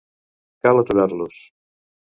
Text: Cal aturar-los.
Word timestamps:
Cal 0.65 0.81
aturar-los. 0.83 1.37